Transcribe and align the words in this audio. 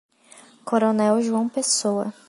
Coronel 0.65 1.21
João 1.21 1.47
Pessoa 1.47 2.11